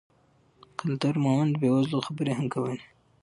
[0.77, 2.79] قلندر مومند د بې وزلو خبرې هم کولې.